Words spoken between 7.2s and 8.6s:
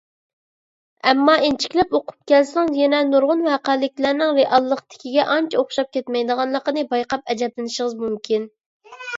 ئەجەبلىنىشىڭىز مۇمكىن.